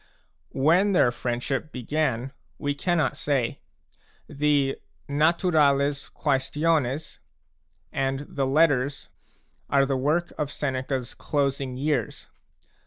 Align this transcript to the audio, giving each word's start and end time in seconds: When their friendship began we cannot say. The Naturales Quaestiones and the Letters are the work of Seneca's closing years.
When 0.55 0.93
their 0.93 1.11
friendship 1.11 1.71
began 1.71 2.31
we 2.57 2.73
cannot 2.73 3.15
say. 3.15 3.59
The 4.27 4.81
Naturales 5.07 6.09
Quaestiones 6.11 7.19
and 7.93 8.21
the 8.27 8.47
Letters 8.47 9.09
are 9.69 9.85
the 9.85 9.95
work 9.97 10.33
of 10.39 10.51
Seneca's 10.51 11.13
closing 11.13 11.77
years. 11.77 12.25